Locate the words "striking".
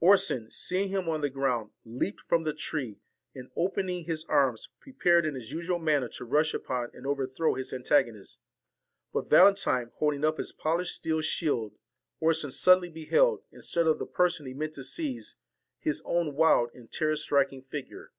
17.16-17.62